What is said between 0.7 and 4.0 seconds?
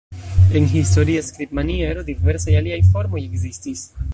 historia skribmaniero, diversaj aliaj formoj ekzistis.